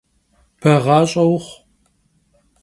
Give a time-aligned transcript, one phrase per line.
[0.61, 1.45] Beğaş'e vuxhu!